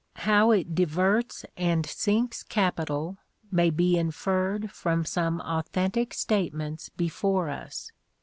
How 0.25 0.49
it 0.49 0.73
diverts 0.73 1.45
and 1.55 1.85
sinks 1.85 2.41
capital 2.41 3.19
may 3.51 3.69
be 3.69 3.99
inferred 3.99 4.71
from 4.71 5.05
some 5.05 5.39
authentic 5.41 6.15
statements 6.15 6.89
before 6.89 7.49
us. 7.51 7.91